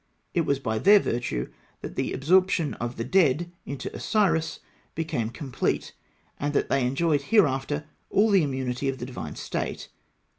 It 0.33 0.47
was 0.47 0.57
by 0.57 0.79
their 0.79 0.97
virtue 0.99 1.51
that 1.81 1.95
the 1.95 2.11
absorption 2.11 2.73
of 2.81 2.95
the 2.95 3.03
dead 3.03 3.51
into 3.67 3.95
Osiris 3.95 4.57
became 4.95 5.29
complete, 5.29 5.93
and 6.39 6.55
that 6.55 6.69
they 6.69 6.87
enjoyed 6.87 7.21
hereafter 7.21 7.85
all 8.09 8.31
the 8.31 8.41
immunity 8.41 8.89
of 8.89 8.97
the 8.97 9.05
divine 9.05 9.35
state. 9.35 9.89